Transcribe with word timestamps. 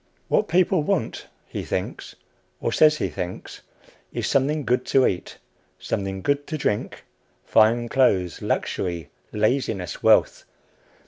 What 0.29 0.47
people 0.47 0.81
want, 0.81 1.27
he 1.45 1.63
thinks, 1.63 2.15
or 2.59 2.71
says 2.71 2.97
he 2.97 3.07
thinks, 3.07 3.61
is 4.11 4.25
something 4.25 4.65
good 4.65 4.83
to 4.87 5.05
eat, 5.05 5.37
something 5.77 6.23
good 6.23 6.47
to 6.47 6.57
drink, 6.57 7.03
fine 7.45 7.87
clothes, 7.87 8.41
luxury, 8.41 9.11
laziness, 9.31 10.01
wealth. 10.01 10.45